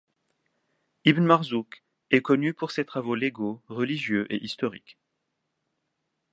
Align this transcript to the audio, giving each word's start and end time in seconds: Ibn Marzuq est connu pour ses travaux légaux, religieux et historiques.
Ibn 1.05 1.21
Marzuq 1.25 1.83
est 2.09 2.23
connu 2.23 2.55
pour 2.55 2.71
ses 2.71 2.85
travaux 2.85 3.13
légaux, 3.13 3.61
religieux 3.67 4.25
et 4.33 4.43
historiques. 4.43 4.97